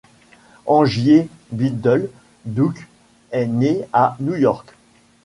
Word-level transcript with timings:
Angier 0.65 1.29
Biddle 1.51 2.09
Duke 2.45 2.87
est 3.29 3.45
né 3.45 3.83
à 3.93 4.17
New 4.19 4.35
York. 4.35 4.73